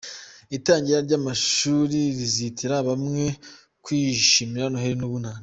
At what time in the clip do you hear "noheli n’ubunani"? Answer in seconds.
4.71-5.39